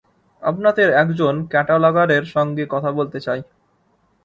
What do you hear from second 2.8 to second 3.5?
বলতে চাই।